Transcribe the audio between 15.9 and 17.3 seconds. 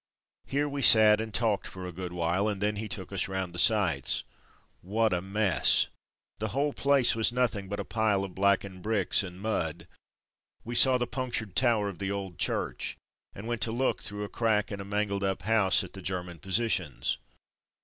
the German positions.